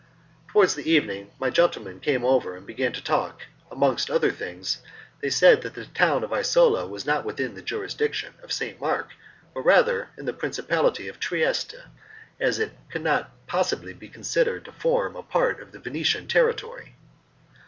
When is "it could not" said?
12.57-13.29